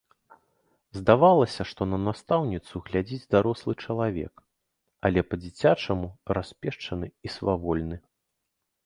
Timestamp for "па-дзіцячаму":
5.35-6.07